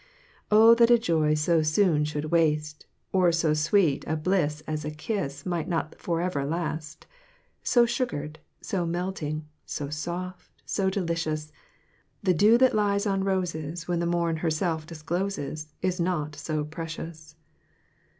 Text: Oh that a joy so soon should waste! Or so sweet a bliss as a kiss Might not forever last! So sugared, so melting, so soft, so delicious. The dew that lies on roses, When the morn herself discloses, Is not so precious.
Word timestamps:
Oh 0.49 0.73
that 0.73 0.89
a 0.89 0.97
joy 0.97 1.35
so 1.35 1.61
soon 1.61 2.05
should 2.05 2.25
waste! 2.31 2.87
Or 3.11 3.31
so 3.31 3.53
sweet 3.53 4.03
a 4.07 4.15
bliss 4.15 4.63
as 4.65 4.83
a 4.83 4.89
kiss 4.89 5.45
Might 5.45 5.67
not 5.67 5.93
forever 6.01 6.43
last! 6.43 7.05
So 7.61 7.85
sugared, 7.85 8.39
so 8.61 8.83
melting, 8.87 9.45
so 9.63 9.91
soft, 9.91 10.53
so 10.65 10.89
delicious. 10.89 11.51
The 12.23 12.33
dew 12.33 12.57
that 12.57 12.73
lies 12.73 13.05
on 13.05 13.23
roses, 13.23 13.87
When 13.87 13.99
the 13.99 14.07
morn 14.07 14.37
herself 14.37 14.87
discloses, 14.87 15.71
Is 15.83 15.99
not 15.99 16.35
so 16.35 16.65
precious. 16.65 17.35